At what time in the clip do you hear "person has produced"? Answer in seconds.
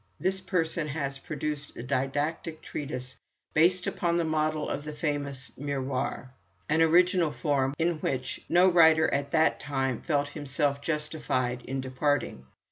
0.41-1.77